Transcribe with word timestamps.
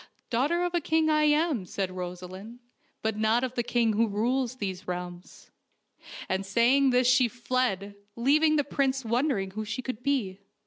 "Daughter 0.31 0.63
of 0.63 0.73
a 0.73 0.81
king 0.81 1.11
I 1.11 1.25
am," 1.25 1.63
said 1.63 1.91
Rosaleen," 1.91 2.57
but 3.03 3.17
not 3.17 3.43
of 3.43 3.53
the 3.53 3.61
king 3.61 3.93
who 3.93 4.07
rules 4.07 4.55
these 4.55 4.87
realms." 4.87 5.51
And 6.27 6.43
saying 6.43 6.89
this 6.89 7.05
she 7.05 7.27
fled, 7.27 7.93
leaving 8.15 8.55
the 8.55 8.63
prince 8.63 9.05
wondering 9.05 9.51
who 9.51 9.63
she 9.63 9.83
could 9.83 10.01
be. 10.01 10.39